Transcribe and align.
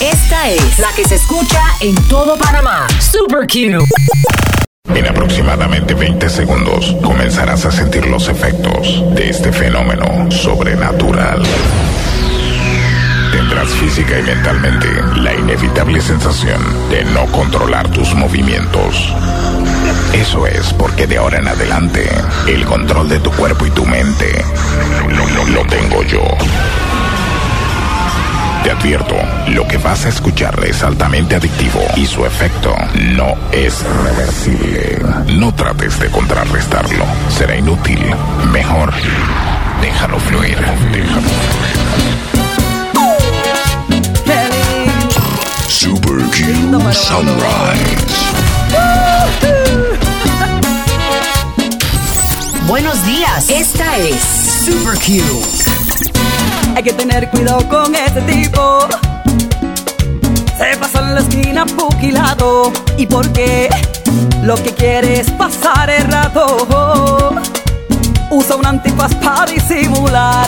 Esta 0.00 0.50
es 0.50 0.78
la 0.78 0.88
que 0.94 1.04
se 1.04 1.14
escucha 1.16 1.60
en 1.80 1.94
todo 2.08 2.36
Panamá. 2.36 2.86
Super 3.00 3.46
Q. 3.46 3.84
En 4.94 5.06
aproximadamente 5.06 5.94
20 5.94 6.28
segundos 6.28 6.94
comenzarás 7.02 7.64
a 7.66 7.72
sentir 7.72 8.06
los 8.06 8.28
efectos 8.28 9.02
de 9.14 9.30
este 9.30 9.52
fenómeno 9.52 10.30
sobrenatural. 10.30 11.42
Tendrás 13.32 13.68
física 13.70 14.18
y 14.18 14.22
mentalmente 14.22 14.86
la 15.16 15.34
inevitable 15.34 16.00
sensación 16.00 16.60
de 16.90 17.04
no 17.06 17.26
controlar 17.32 17.88
tus 17.90 18.14
movimientos. 18.14 19.12
Eso 20.12 20.46
es 20.46 20.72
porque 20.74 21.06
de 21.06 21.18
ahora 21.18 21.38
en 21.38 21.48
adelante 21.48 22.08
el 22.46 22.64
control 22.64 23.08
de 23.08 23.18
tu 23.20 23.30
cuerpo 23.32 23.66
y 23.66 23.70
tu 23.70 23.84
mente 23.84 24.44
lo, 25.08 25.26
lo- 25.26 25.44
lo 25.46 25.66
tengo 25.66 26.02
yo. 26.04 26.22
Te 28.66 28.72
advierto, 28.72 29.14
lo 29.50 29.64
que 29.68 29.76
vas 29.76 30.06
a 30.06 30.08
escuchar 30.08 30.58
es 30.66 30.82
altamente 30.82 31.36
adictivo 31.36 31.80
y 31.94 32.04
su 32.04 32.26
efecto 32.26 32.74
no 33.14 33.36
es 33.52 33.84
reversible. 34.02 34.98
No 35.28 35.54
trates 35.54 36.00
de 36.00 36.10
contrarrestarlo, 36.10 37.04
será 37.28 37.56
inútil. 37.56 38.00
Mejor, 38.50 38.92
déjalo 39.80 40.18
fluir. 40.18 40.58
Déjalo 40.90 41.28
Super 45.68 46.24
Q 46.32 46.92
Sunrise. 46.92 47.96
Buenos 52.66 53.06
días. 53.06 53.48
Esta 53.48 53.96
es 53.98 54.20
Super 54.64 54.98
Q. 54.98 55.75
Hay 56.76 56.82
que 56.82 56.92
tener 56.92 57.30
cuidado 57.30 57.66
con 57.70 57.94
ese 57.94 58.20
tipo. 58.20 58.86
Se 60.58 60.76
pasa 60.76 60.98
en 60.98 61.14
la 61.14 61.20
esquina 61.22 61.64
puquilado. 61.64 62.70
¿Y 62.98 63.06
por 63.06 63.32
qué? 63.32 63.70
Lo 64.42 64.56
que 64.56 64.74
quiere 64.74 65.20
es 65.20 65.30
pasar 65.30 65.88
el 65.88 66.04
rato. 66.04 67.34
Usa 68.28 68.56
un 68.56 68.66
antifaz 68.66 69.14
para 69.14 69.46
disimular. 69.46 70.46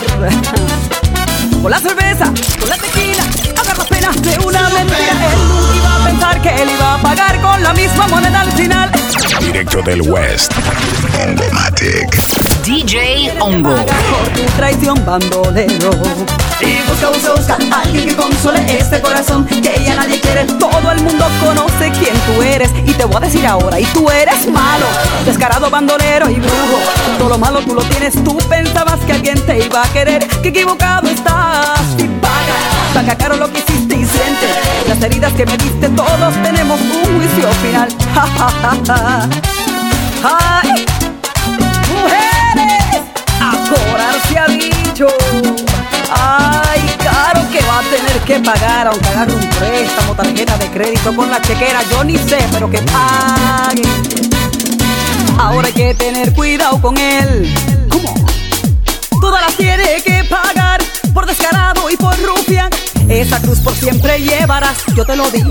Con 1.63 1.71
la 1.71 1.79
cerveza, 1.79 2.31
con 2.59 2.69
la 2.69 2.77
tequila, 2.77 3.23
agarra 3.59 3.83
penas 3.85 4.21
de 4.21 4.37
una 4.45 4.69
mentira. 4.69 5.31
Él 5.33 5.77
iba 5.77 5.95
a 5.95 6.05
pensar 6.05 6.41
que 6.43 6.61
él 6.61 6.69
iba 6.69 6.93
a 6.93 7.01
pagar 7.01 7.41
con 7.41 7.63
la 7.63 7.73
misma 7.73 8.07
moneda. 8.07 8.28
Directo 9.59 9.81
del 9.81 10.01
West. 10.03 10.53
Ongomatic. 11.21 12.15
DJ 12.63 13.33
Ongo. 13.41 13.75
por 13.75 14.29
tu 14.33 14.41
traición 14.55 15.03
bandolero 15.05 15.91
Y 16.61 16.77
busca, 16.87 17.09
busca, 17.09 17.33
busca 17.35 17.57
a 17.75 17.81
alguien 17.81 18.07
que 18.07 18.15
console 18.15 18.61
este 18.77 19.01
corazón 19.01 19.45
Que 19.45 19.61
ya 19.83 19.95
nadie 19.95 20.21
quiere 20.21 20.45
Todo 20.45 20.91
el 20.93 21.01
mundo 21.01 21.25
conoce 21.43 21.91
quién 21.99 22.15
tú 22.25 22.41
eres 22.41 22.71
Y 22.85 22.93
te 22.93 23.03
voy 23.03 23.17
a 23.17 23.19
decir 23.19 23.45
ahora, 23.45 23.77
y 23.77 23.83
tú 23.87 24.09
eres 24.09 24.47
malo 24.47 24.85
Descarado 25.25 25.69
bandolero 25.69 26.29
y 26.29 26.35
brujo 26.35 26.79
Todo 27.17 27.27
lo 27.27 27.37
malo 27.37 27.59
tú 27.59 27.75
lo 27.75 27.81
tienes 27.81 28.13
Tú 28.23 28.37
pensabas 28.47 29.01
que 29.01 29.11
alguien 29.11 29.41
te 29.45 29.65
iba 29.65 29.83
a 29.83 29.91
querer 29.91 30.25
Que 30.41 30.49
equivocado 30.49 31.09
estás 31.09 31.81
Y 31.97 32.07
paga, 32.99 33.15
caro 33.15 33.35
lo 33.37 33.51
que 33.51 33.59
hiciste 33.59 33.95
y 33.95 34.05
sientes 34.05 34.49
Las 34.87 35.01
heridas 35.01 35.33
que 35.33 35.45
me 35.45 35.57
diste 35.57 35.89
Todos 35.89 36.33
tenemos 36.43 36.79
un 36.81 37.17
juicio 37.17 37.49
final 37.61 37.89
Ja, 38.13 38.27
ja, 38.37 38.77
ja. 38.87 39.29
Ay, 40.21 40.85
mujeres, 41.87 43.01
a 43.39 43.51
cobrar 43.69 44.15
se 44.27 44.37
ha 44.37 44.47
dicho. 44.47 45.07
Ay, 46.11 46.81
caro 47.01 47.49
que 47.49 47.61
va 47.61 47.79
a 47.79 47.83
tener 47.83 48.19
que 48.25 48.39
pagar, 48.41 48.87
aunque 48.87 49.07
agarre 49.07 49.33
un 49.33 49.49
préstamo, 49.49 50.15
tarjeta 50.15 50.57
de 50.57 50.67
crédito 50.71 51.15
con 51.15 51.31
la 51.31 51.41
chequera, 51.41 51.79
yo 51.89 52.03
ni 52.03 52.17
sé, 52.17 52.37
pero 52.51 52.69
que 52.69 52.79
pague. 52.79 53.83
Ahora 55.37 55.67
hay 55.67 55.73
que 55.73 55.93
tener 55.93 56.33
cuidado 56.33 56.81
con 56.81 56.97
él. 56.97 57.55
¿Cómo? 57.89 58.13
Todas 59.21 59.41
las 59.41 59.55
tiene 59.55 60.01
que 60.03 60.25
pagar 60.25 60.81
por 61.13 61.25
descarado 61.25 61.89
y 61.89 61.95
por 61.95 62.13
rufián. 62.21 62.69
Esa 63.09 63.41
cruz 63.41 63.59
por 63.59 63.75
siempre 63.75 64.19
llevarás, 64.19 64.77
yo 64.95 65.03
te 65.03 65.15
lo 65.15 65.29
dije. 65.31 65.49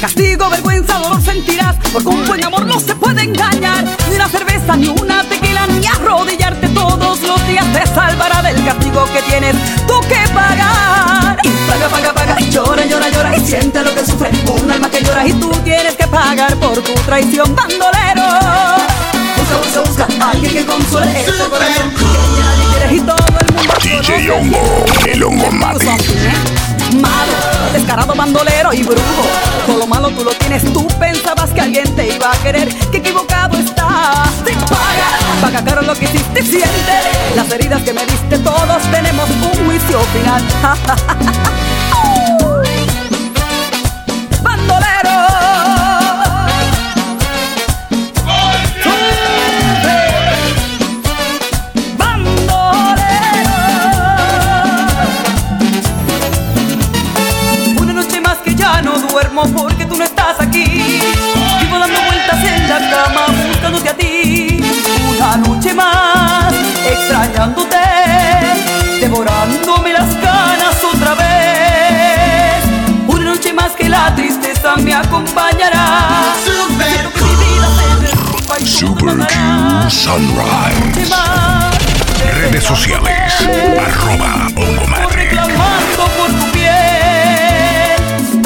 Castigo, 0.00 0.48
vergüenza, 0.48 0.98
dolor 0.98 1.20
sentirás 1.22 1.74
Porque 1.92 2.08
un 2.08 2.24
buen 2.26 2.44
amor 2.44 2.66
no 2.66 2.78
se 2.78 2.94
puede 2.94 3.22
engañar. 3.22 3.84
Ni 4.08 4.14
una 4.14 4.28
cerveza, 4.28 4.76
ni 4.76 4.88
una 4.88 5.24
tequila 5.24 5.66
Ni 5.66 5.84
arrodillarte 5.86 6.68
todos 6.68 7.20
los 7.22 7.48
días 7.48 7.64
Te 7.72 7.86
salvará 7.86 8.42
del 8.42 8.64
castigo 8.64 9.04
que 9.06 9.22
tienes 9.22 9.56
tú 9.88 9.94
que 10.08 10.28
pagar. 10.32 11.38
Y 11.42 11.48
paga, 11.68 11.88
paga, 11.88 12.12
paga 12.14 12.40
llora, 12.40 12.86
llora, 12.86 13.08
llora 13.08 13.36
Y 13.36 13.40
siente 13.44 13.82
lo 13.82 13.92
que 13.92 14.06
sufre. 14.06 14.30
Un 14.62 14.70
alma 14.70 14.88
que 14.88 15.02
llora 15.02 15.26
Y 15.26 15.32
tú 15.32 15.50
tienes 15.64 15.96
que 15.96 16.06
pagar 16.06 16.54
por 16.56 16.74
tu 16.80 16.92
traición 17.06 17.56
Bandolero. 17.56 18.22
Busca, 19.36 19.80
busca, 19.80 20.06
busca 20.06 20.30
Alguien 20.30 20.52
que 20.52 20.64
consuele 20.64 21.20
este 21.20 21.44
corazón 21.50 22.05
Conoce 24.26 24.30
Hongo, 24.30 24.84
el 25.06 25.22
Hongomatic. 25.22 25.88
Malo, 27.00 27.32
descarado 27.72 28.14
bandolero 28.14 28.72
y 28.72 28.82
brujo. 28.82 29.24
Todo 29.66 29.78
lo 29.78 29.86
malo 29.86 30.10
tú 30.10 30.24
lo 30.24 30.32
tienes, 30.32 30.64
tú 30.72 30.86
pensabas 30.98 31.50
que 31.50 31.60
alguien 31.60 31.94
te 31.94 32.14
iba 32.14 32.32
a 32.32 32.36
querer, 32.42 32.68
que 32.90 32.98
equivocado 32.98 33.56
estás. 33.56 34.30
Te 34.44 34.52
paga, 34.52 35.18
paga 35.40 35.64
caro 35.64 35.82
lo 35.82 35.94
que 35.94 36.06
hiciste 36.06 36.42
siente. 36.42 36.92
Las 37.36 37.50
heridas 37.52 37.82
que 37.82 37.92
me 37.92 38.04
diste, 38.04 38.38
todos 38.38 38.82
tenemos 38.90 39.30
un 39.30 39.66
juicio 39.66 40.00
final. 40.00 40.42
Bandolero. 44.42 45.45
Extrañándote, 67.36 67.76
devorándome 69.00 69.92
las 69.92 70.20
ganas 70.20 70.82
otra 70.82 71.14
vez. 71.14 72.64
Una 73.06 73.24
noche 73.32 73.52
más 73.52 73.72
que 73.72 73.88
la 73.88 74.14
tristeza 74.14 74.76
me 74.76 74.94
acompañará. 74.94 76.34
Siento 76.42 77.12
que 77.12 77.20
mi 77.20 77.34
vida 77.36 77.68
se 77.76 78.06
derrumba 78.06 78.58
y 78.58 78.64
tú 78.64 78.70
Super. 78.70 79.16
Q 79.18 79.90
Sunrise. 79.90 81.14
Redes 82.40 82.64
sociales. 82.64 83.32
Arroba 83.86 84.48
por 86.16 86.30
tu 86.30 86.52
piel. 86.52 87.96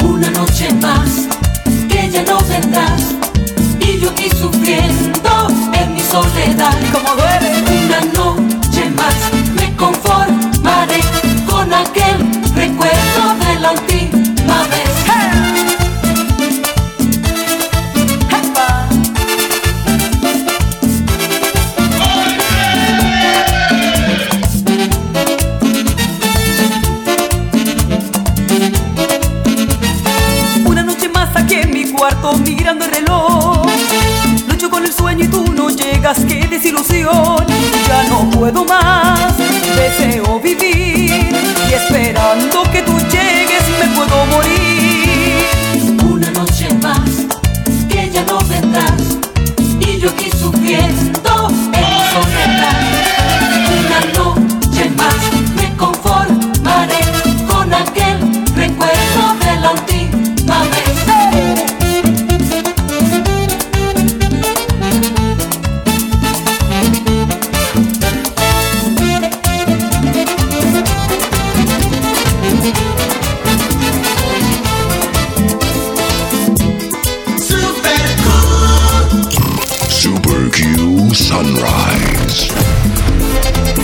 Una 0.03 0.29
noche 0.31 0.73
más 0.81 1.27
que 1.87 2.09
ya 2.09 2.23
no 2.23 2.39
vendrás 2.41 3.15
y 3.79 3.99
yo 3.99 4.09
aquí 4.09 4.29
sufriendo 4.29 5.47
en 5.73 5.93
mi 5.93 6.01
soledad. 6.01 6.50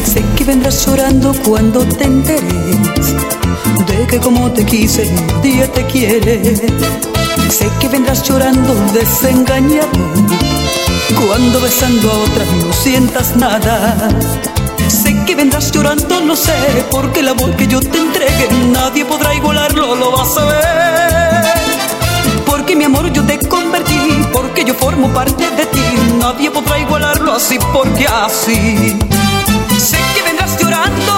Sé 0.05 0.23
que 0.35 0.43
vendrás 0.45 0.85
llorando 0.85 1.33
cuando 1.45 1.79
te 1.85 2.05
enteres 2.05 3.15
de 3.87 4.07
que 4.07 4.19
como 4.19 4.51
te 4.51 4.65
quise, 4.65 5.07
un 5.07 5.41
día 5.41 5.71
te 5.71 5.85
quiere. 5.85 6.41
Sé 7.49 7.69
que 7.79 7.87
vendrás 7.87 8.23
llorando 8.23 8.73
desengañado 8.93 9.89
cuando 11.27 11.61
besando 11.61 12.11
a 12.11 12.17
otra 12.19 12.45
no 12.65 12.73
sientas 12.73 13.35
nada. 13.35 14.09
Sé 14.87 15.15
que 15.25 15.35
vendrás 15.35 15.71
llorando, 15.71 16.21
no 16.21 16.35
sé, 16.35 16.53
porque 16.89 17.19
el 17.19 17.29
amor 17.29 17.55
que 17.57 17.67
yo 17.67 17.79
te 17.79 17.97
entregue 17.97 18.47
nadie 18.71 19.05
podrá 19.05 19.33
igualarlo, 19.33 19.95
lo 19.95 20.11
vas 20.11 20.37
a 20.37 20.45
ver 20.45 21.16
que 22.67 22.75
mi 22.75 22.83
amor 22.83 23.11
yo 23.13 23.23
te 23.23 23.39
convertí, 23.47 23.97
porque 24.33 24.65
yo 24.65 24.73
formo 24.73 25.07
parte 25.13 25.49
de 25.51 25.65
ti, 25.67 25.85
nadie 26.19 26.51
podrá 26.51 26.77
igualarlo 26.77 27.31
así 27.33 27.57
porque 27.73 28.05
así. 28.05 28.93
Sé 29.77 29.97
que 30.13 30.21
vendrás 30.21 30.59
llorando 30.61 31.16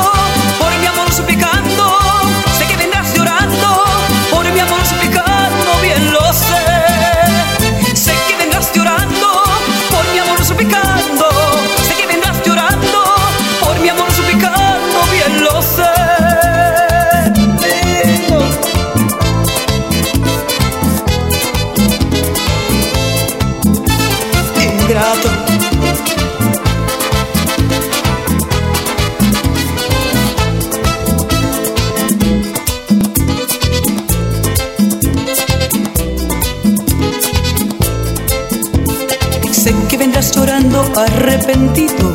arrepentido 41.03 42.11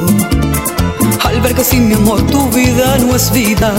al 1.24 1.40
ver 1.40 1.54
que 1.54 1.64
sin 1.64 1.88
mi 1.88 1.94
amor 1.94 2.20
tu 2.26 2.48
vida 2.50 2.96
no 2.98 3.16
es 3.16 3.30
vida. 3.32 3.72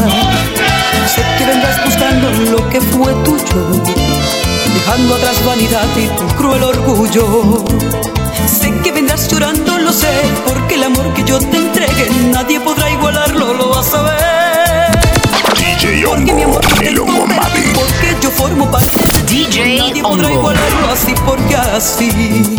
Sé 1.13 1.21
que 1.37 1.45
vendrás 1.45 1.83
buscando 1.85 2.31
lo 2.51 2.69
que 2.69 2.81
fue 2.81 3.13
tuyo, 3.23 3.83
dejando 4.73 5.15
atrás 5.15 5.45
vanidad 5.45 5.87
y 5.95 6.07
tu 6.17 6.25
cruel 6.35 6.63
orgullo. 6.63 7.63
Sé 8.47 8.73
que 8.83 8.91
vendrás 8.91 9.27
llorando, 9.27 9.77
lo 9.77 9.91
sé, 9.93 10.11
porque 10.47 10.75
el 10.75 10.83
amor 10.83 11.13
que 11.13 11.23
yo 11.23 11.39
te 11.39 11.57
entregue 11.57 12.09
nadie 12.31 12.59
podrá 12.59 12.89
igualarlo, 12.89 13.53
lo 13.53 13.69
vas 13.69 13.93
a 13.93 14.01
ver. 14.01 14.99
DJ 15.57 16.05
Hongo, 16.05 16.17
porque 16.17 16.33
mi 16.33 16.43
amor 16.43 16.61
te 16.61 16.91
porque 17.75 18.17
yo 18.21 18.31
formo 18.31 18.71
parte 18.71 19.05
de 19.13 19.23
DJ 19.23 19.77
nadie 19.77 20.01
podrá 20.01 20.31
igualarlo 20.31 20.89
así 20.91 21.13
porque 21.25 21.55
así. 21.55 22.55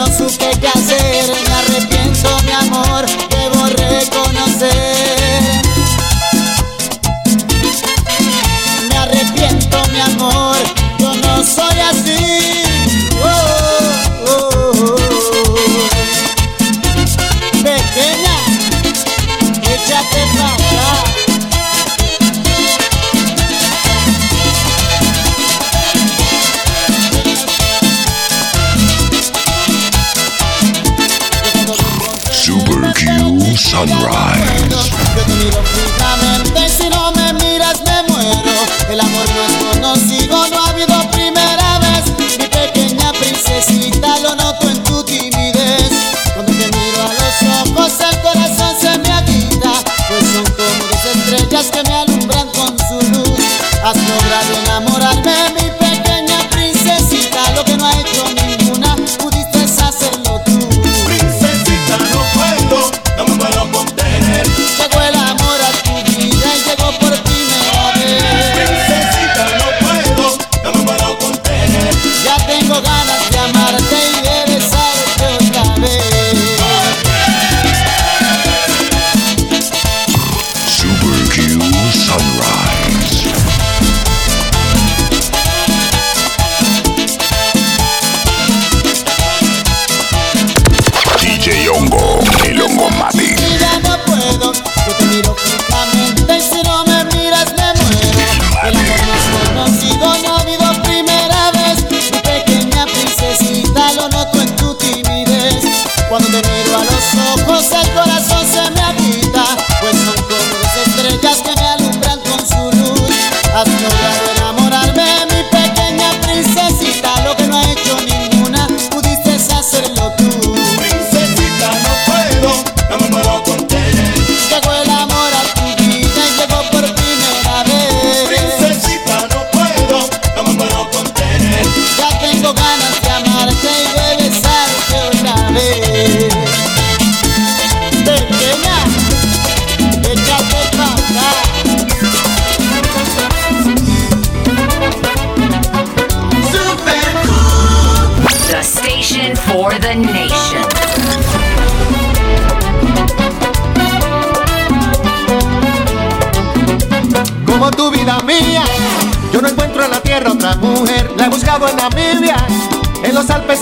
no 0.00 0.06
supe 0.06 0.50
qué 0.60 0.68
hacer. 0.68 0.99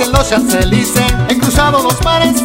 En 0.01 0.13
los 0.13 0.31
Alpes, 0.33 0.55
en 0.55 0.71
los 0.71 0.93
Champs-Élysées. 0.93 1.15
He 1.31 1.39
cruzado 1.39 1.83
los 1.83 2.03
mares 2.05 2.37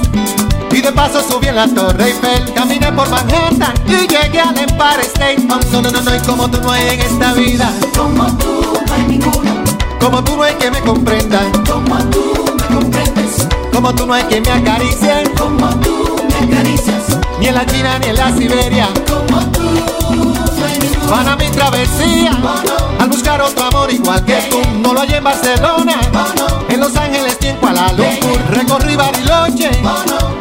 y 0.72 0.82
de 0.82 0.92
paso 0.92 1.22
subí 1.28 1.48
en 1.48 1.56
la 1.56 1.68
Torre 1.68 2.06
Eiffel. 2.08 2.54
Caminé 2.54 2.92
por 2.92 3.10
Manhattan 3.10 3.74
y 3.88 4.08
llegué 4.08 4.40
al 4.40 4.58
Empire 4.58 5.02
State. 5.14 5.48
Oh, 5.50 5.60
no, 5.72 5.82
no, 5.82 5.92
no, 5.92 6.02
no, 6.02 6.16
y 6.16 6.20
como 6.20 6.50
tú 6.50 6.60
no 6.62 6.72
hay 6.72 6.90
en 6.90 7.02
esta 7.02 7.34
vida. 7.34 7.72
Como 7.98 8.26
tú 8.38 8.74
no 8.88 8.94
hay 8.94 9.04
ninguno, 9.08 9.52
Como 10.00 10.24
tú 10.24 10.36
no 10.36 10.44
hay 10.44 10.56
que 10.56 10.72
me 10.72 10.80
comprenda. 10.82 11.40
como 11.70 11.98
tú 12.10 12.56
me 12.58 12.76
comprendes, 12.76 13.48
Como 13.72 13.94
tú 13.94 14.06
no 14.06 14.14
hay 14.14 14.24
que 14.24 14.42
me 14.42 14.52
acaricie. 14.52 15.24
como 15.38 15.68
tú 15.80 16.22
me 16.30 16.56
acaricias, 16.56 17.04
Ni 17.40 17.48
en 17.48 17.56
la 17.56 17.66
China 17.66 18.00
ni 18.00 18.08
en 18.08 18.16
la 18.16 18.32
Siberia. 18.36 18.88
como 19.08 19.40
tú 19.52 20.53
no 21.08 21.16
hay 21.16 21.16
ninguno. 21.16 21.16
Van 21.16 21.28
a 21.28 21.36
mi 21.36 21.50
travesía 21.50 22.32
al 23.00 23.10
buscar 23.10 23.42
otro 23.42 23.66
amor 23.66 23.92
igual 23.92 24.24
que 24.26 24.36
tú. 24.50 24.62
No 24.82 24.94
lo 24.94 25.02
hallé 25.02 25.18
en 25.18 25.24
Barcelona, 25.24 26.00
en 26.70 26.80
Los 26.80 26.96
Ángeles 26.96 27.38
ni 27.42 27.48
en 27.50 27.56
Kuala 27.58 27.92
Lumpur. 27.94 28.40
Recorrí 28.52 28.96
Bariloche 28.96 29.70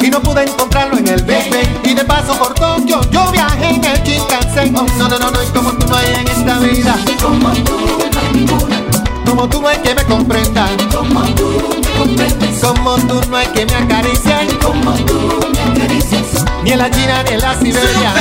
y 0.01 0.11
no 0.11 0.21
pude 0.21 0.43
encontrarlo 0.45 0.99
en 0.99 1.09
el 1.09 1.23
Ben. 1.23 1.81
Y 1.85 1.95
de 1.95 2.05
paso 2.05 2.35
por 2.39 2.55
Tokio 2.55 3.01
yo 3.11 3.31
viajé 3.31 3.71
en 3.75 3.85
el 3.85 4.03
Shinkansen. 4.03 4.73
No, 4.73 4.87
no, 5.09 5.19
no, 5.19 5.31
no, 5.31 5.43
y 5.43 5.47
como 5.49 5.73
tú 5.73 5.87
no 5.89 5.97
hay 5.97 6.07
en 6.15 6.29
esta 6.29 6.59
vida. 6.59 6.97
Como 7.23 7.51
tú 7.53 7.77
no 7.79 8.03
hay 8.03 9.25
Como 9.27 9.49
tú 9.49 9.63
no 9.63 9.69
hay 9.69 9.79
que 9.79 9.95
me 9.95 10.05
comprenda. 10.05 10.69
como 10.95 11.23
tú 11.35 11.51
me 11.83 11.99
comprendes, 11.99 12.61
Como 12.65 12.97
tú 12.97 13.21
no 13.31 13.37
hay 13.37 13.47
que 13.49 13.67
me 13.67 13.75
acaricie. 13.75 14.59
como 14.63 14.93
tú 14.93 15.41
me 15.53 15.83
acaricias, 15.83 16.45
Ni 16.65 16.73
en 16.73 16.79
la 16.79 16.91
China 16.91 17.23
ni 17.25 17.31
en 17.35 17.41
la 17.41 17.55
Siberia. 17.59 18.13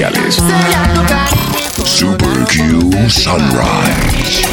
Cariño. 0.00 0.30
Super 1.84 2.46
Q 2.46 2.90
Sunrise. 3.10 4.46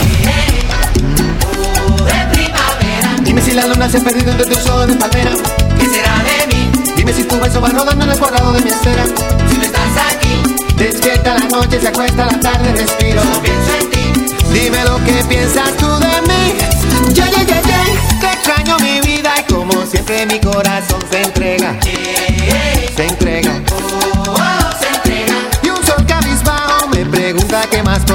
Dime 3.23 3.41
si 3.41 3.51
la 3.51 3.67
luna 3.67 3.89
se 3.89 3.97
ha 3.97 4.01
perdido 4.01 4.31
entre 4.31 4.45
tus 4.45 4.65
ojos 4.67 4.87
de 4.87 4.95
palmera. 4.95 5.31
¿Qué 5.79 5.85
será 5.85 6.15
de 6.23 6.47
mí 6.53 6.71
Dime 6.95 7.13
si 7.13 7.23
tu 7.23 7.39
beso 7.39 7.61
va 7.61 7.69
rodando 7.69 8.03
en 8.03 8.11
el 8.11 8.19
cuadrado 8.19 8.51
de 8.53 8.61
mi 8.61 8.71
acera. 8.71 9.05
si 9.49 9.57
no 9.57 9.63
estás 9.63 9.91
aquí? 10.11 10.43
Despierta 10.75 11.35
la 11.35 11.47
noche, 11.47 11.79
se 11.79 11.87
acuesta 11.87 12.25
la 12.25 12.39
tarde, 12.39 12.73
respiro. 12.73 13.23
No 13.23 13.41
pienso 13.41 13.71
en 13.81 13.89
ti, 13.89 14.33
Dime 14.53 14.83
lo 14.83 14.97
que 15.05 15.23
piensas 15.29 15.71
tú 15.77 15.87
de 15.99 16.21
mí. 16.27 17.13
Yeah, 17.13 17.29
yeah, 17.29 17.43
yeah, 17.43 17.61
yeah. 17.61 18.19
Te 18.19 18.27
extraño 18.27 18.77
mi 18.79 18.99
vida 19.01 19.33
y 19.39 19.53
como 19.53 19.85
siempre 19.85 20.25
mi 20.25 20.39
corazón. 20.41 20.99
Se 21.09 21.21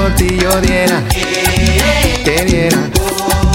por 0.03 0.15
ti 0.15 0.37
yo 0.37 0.59
diera. 0.59 1.01
Que 2.25 2.43
diera. 2.45 2.77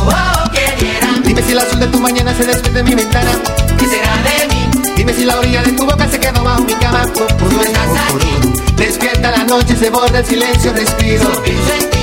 oh, 0.01 0.51
que 0.51 0.83
diera. 0.83 1.09
Dime 1.23 1.43
si 1.43 1.53
el 1.53 1.59
azul 1.59 1.79
de 1.79 1.87
tu 1.89 2.01
mañana 2.01 2.35
se 2.35 2.45
despide 2.47 2.81
en 2.81 2.87
mi 2.87 2.95
ventana. 2.95 3.31
¿Qué 3.79 3.87
será 3.87 4.17
de 4.27 4.55
mí 4.55 4.95
Dime 4.97 5.13
si 5.13 5.25
la 5.27 5.39
orilla 5.39 5.63
de 5.63 5.73
tu 5.73 5.85
boca 5.85 6.09
se 6.09 6.19
quedó 6.19 6.43
bajo 6.43 6.63
mi 6.63 6.73
cama. 6.75 7.05
no 7.05 7.63
estás 7.63 7.91
aquí? 8.15 8.33
Despierta 8.77 9.31
la 9.31 9.45
noche, 9.45 9.77
se 9.77 9.91
borra 9.91 10.21
el 10.21 10.25
silencio, 10.25 10.73
respiro. 10.73 11.25
No 11.25 11.43
pienso 11.43 11.73
en 11.75 11.91
ti, 11.91 11.98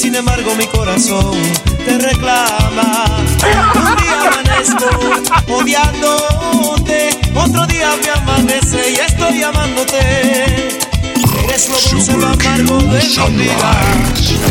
sin 0.00 0.14
embargo 0.14 0.54
mi 0.54 0.66
corazón 0.66 1.36
te 1.84 1.98
reclama. 1.98 3.04
Un 3.74 3.96
día 3.96 4.14
amanezco 4.28 4.88
odiándote, 5.52 7.20
otro 7.34 7.66
día 7.66 7.90
me 8.02 8.10
amanece 8.10 8.92
y 8.92 8.94
estoy 8.94 9.42
amándote. 9.42 10.78
Eres 11.44 11.68
lo 11.68 11.78
dulce, 11.90 12.16
lo 12.16 12.28
amargo 12.28 12.78
de 12.78 13.02
mi 13.02 13.42
vida 13.42 13.72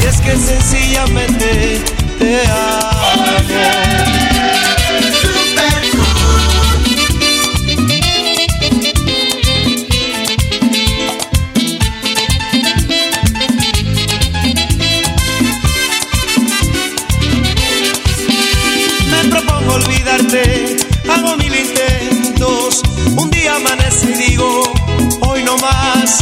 y 0.01 0.05
es 0.05 0.21
que 0.21 0.37
sencillamente 0.37 1.83
te 2.19 2.41
amo. 2.47 4.28
Hoy 25.22 25.43
no 25.43 25.58
más. 25.58 26.17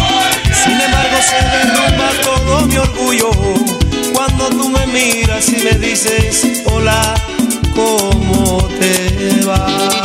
Sin 0.64 0.80
embargo, 0.80 1.18
se 1.22 1.36
derrumba 1.36 2.10
todo 2.24 2.66
mi 2.66 2.78
orgullo. 2.78 3.32
Cuando 4.14 4.50
tú 4.50 4.70
me 4.70 4.88
miras 4.88 5.50
y 5.50 5.64
me 5.64 5.72
dices, 5.74 6.64
hola, 6.66 7.16
¿cómo 7.76 8.68
te 8.80 9.46
va? 9.46 9.97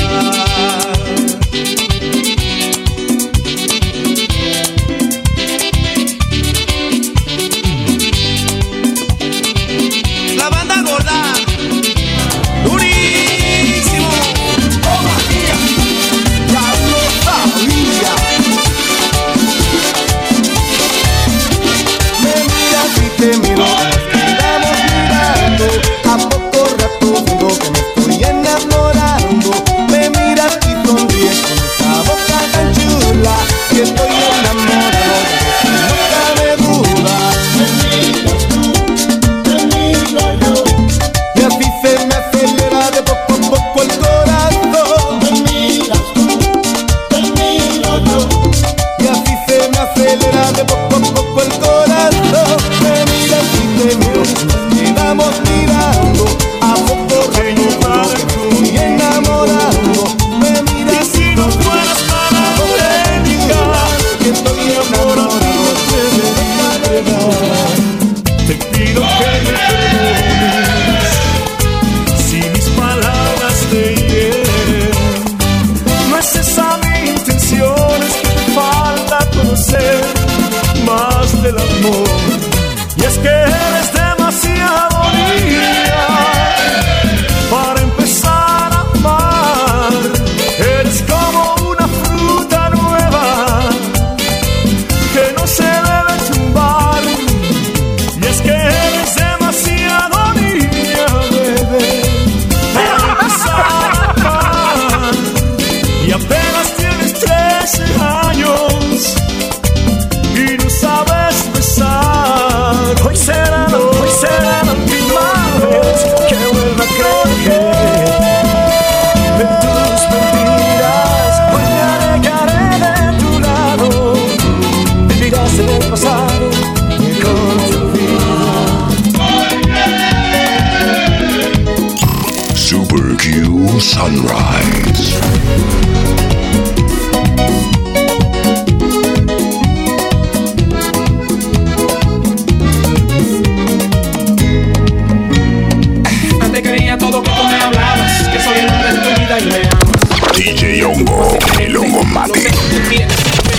Hongo, 151.03 151.37
el 151.59 151.77
Hongo 151.77 152.05
Mate. 152.05 152.49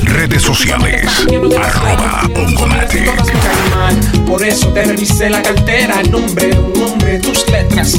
Redes 0.03 0.43
sociales, 0.43 1.05
arroba 1.57 2.21
Hongo 2.35 2.67
Mate. 2.67 3.01
Todas 3.01 3.27
me 3.27 3.33
caen 3.33 3.69
mal, 3.71 4.23
Por 4.25 4.45
eso 4.45 4.69
te 4.69 4.83
revisé 4.83 5.29
la 5.29 5.41
cartera, 5.41 6.01
nombre, 6.09 6.57
un 6.57 6.73
nombre, 6.73 7.19
tus 7.19 7.49
letras. 7.49 7.93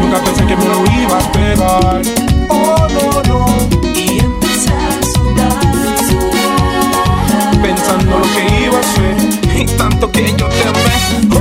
Nunca 0.00 0.22
pensé 0.24 0.46
que 0.46 0.56
me 0.56 0.64
lo 0.64 0.84
iba 1.00 1.18
a 1.18 1.32
pegar. 1.32 2.02
Oh, 2.50 2.86
no, 2.90 3.22
no. 3.28 3.68
Pensando 7.62 8.18
lo 8.18 8.24
que 8.24 8.64
iba 8.64 8.76
a 8.76 8.80
hacer 8.80 9.60
y 9.60 9.66
tanto 9.76 10.10
que 10.12 10.34
yo 10.36 10.48
te 10.48 10.68
amé. 10.68 11.37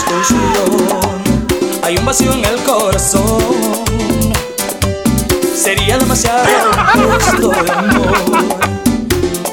Discusión. 0.00 0.40
Hay 1.82 1.96
un 1.96 2.04
vacío 2.04 2.32
en 2.32 2.44
el 2.44 2.56
corazón. 2.62 3.42
Sería 5.54 5.98
demasiado 5.98 6.44
impuesto 6.94 7.48
de 7.48 7.72
amor. 7.72 8.14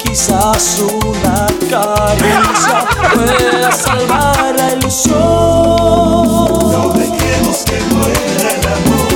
Quizás 0.02 0.78
una 0.80 1.46
caricia 1.70 2.86
pueda 3.14 3.72
salvar 3.72 4.54
la 4.56 4.72
ilusión. 4.74 5.16
No 5.16 6.92
dejemos 6.94 7.56
que 7.66 7.80
muera 7.94 8.50
el 8.58 8.66
amor. 8.66 9.08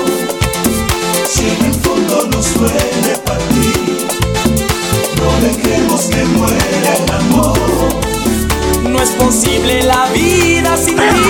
Si 1.32 1.48
en 1.48 1.64
el 1.64 1.74
fondo 1.74 2.26
nos 2.30 2.54
duele 2.54 3.16
partir. 3.24 4.08
No 5.16 5.30
dejemos 5.40 6.02
que 6.02 6.24
muera 6.24 6.96
el 6.96 7.12
amor. 7.14 7.58
No 8.82 9.00
es 9.00 9.10
posible 9.10 9.82
la 9.84 10.06
vida 10.12 10.76
sin 10.76 10.96
ti. 10.96 11.21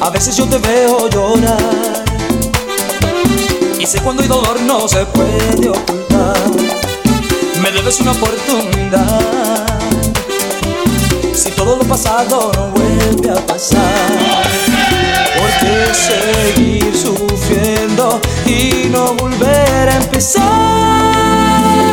A 0.00 0.10
veces 0.10 0.36
yo 0.36 0.46
te 0.46 0.58
veo 0.58 1.08
llorar 1.08 2.04
y 3.80 3.86
sé 3.86 4.00
cuando 4.00 4.22
hay 4.22 4.28
dolor 4.28 4.60
no 4.62 4.86
se 4.88 5.04
puede 5.06 5.68
ocultar. 5.68 6.36
Me 7.62 7.70
debes 7.70 8.00
una 8.00 8.12
oportunidad. 8.12 9.66
Si 11.34 11.50
todo 11.50 11.76
lo 11.76 11.84
pasado 11.84 12.52
no 12.54 12.68
vuelve 12.68 13.30
a 13.30 13.46
pasar, 13.46 13.80
¿por 15.38 15.50
qué 15.60 15.94
seguir 15.94 16.96
sufriendo 16.96 17.23
y 18.64 18.88
no 18.90 19.14
volver 19.14 19.88
a 19.88 19.96
empezar? 19.96 20.42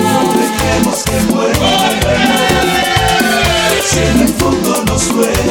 No 0.03 0.33
dejemos 0.39 1.03
que 1.03 1.19
muera. 1.33 1.69
Si 3.83 3.99
en 3.99 4.21
el 4.21 4.29
fondo 4.29 4.83
nos 4.85 5.13
duele 5.13 5.50